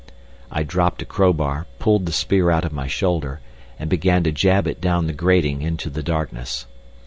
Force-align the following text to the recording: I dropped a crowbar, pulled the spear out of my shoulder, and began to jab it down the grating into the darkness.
I 0.49 0.63
dropped 0.63 1.03
a 1.03 1.05
crowbar, 1.05 1.67
pulled 1.77 2.07
the 2.07 2.11
spear 2.11 2.49
out 2.49 2.65
of 2.65 2.73
my 2.73 2.87
shoulder, 2.87 3.39
and 3.77 3.87
began 3.87 4.23
to 4.23 4.31
jab 4.31 4.65
it 4.65 4.81
down 4.81 5.05
the 5.05 5.13
grating 5.13 5.61
into 5.61 5.91
the 5.91 6.01
darkness. 6.01 6.65